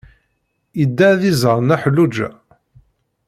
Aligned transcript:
Yedda 0.79 1.05
ad 1.11 1.17
d-iẓer 1.19 1.57
Nna 1.61 1.77
Xelluǧa? 1.83 2.29